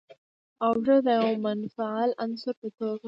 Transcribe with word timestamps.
او 0.63 0.71
ښځه 0.83 0.95
د 1.05 1.07
يوه 1.19 1.35
منفعل 1.45 2.09
عنصر 2.23 2.53
په 2.61 2.67
توګه 2.77 2.99